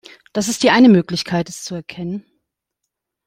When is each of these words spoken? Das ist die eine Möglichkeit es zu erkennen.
Das 0.33 0.47
ist 0.47 0.63
die 0.63 0.71
eine 0.71 0.89
Möglichkeit 0.89 1.47
es 1.47 1.61
zu 1.63 1.75
erkennen. 1.75 2.25